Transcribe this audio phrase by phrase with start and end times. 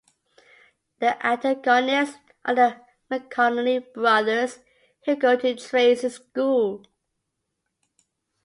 [0.97, 4.57] The antagonists are the McConnolly brothers,
[5.05, 6.83] who go to Tracey's school.